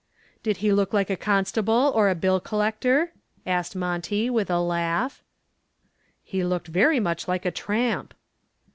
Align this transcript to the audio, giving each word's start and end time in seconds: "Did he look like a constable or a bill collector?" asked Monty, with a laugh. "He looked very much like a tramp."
"Did 0.41 0.57
he 0.65 0.71
look 0.73 0.93
like 0.93 1.11
a 1.11 1.15
constable 1.15 1.91
or 1.93 2.09
a 2.09 2.15
bill 2.15 2.39
collector?" 2.39 3.11
asked 3.45 3.75
Monty, 3.75 4.31
with 4.31 4.49
a 4.49 4.59
laugh. 4.59 5.21
"He 6.23 6.43
looked 6.43 6.69
very 6.69 6.99
much 6.99 7.27
like 7.27 7.45
a 7.45 7.51
tramp." 7.51 8.15